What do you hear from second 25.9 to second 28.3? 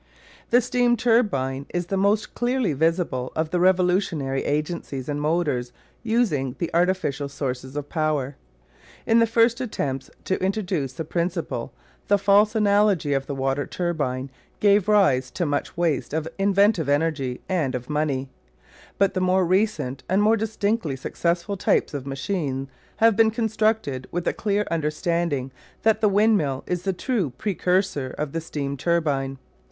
the windmill is the true precursor